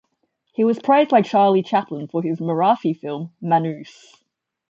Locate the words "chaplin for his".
1.61-2.39